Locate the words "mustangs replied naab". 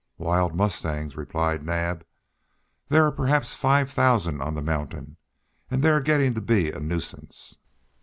0.55-2.03